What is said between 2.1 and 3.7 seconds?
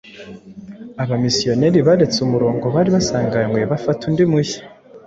umurongo bari basanganywe,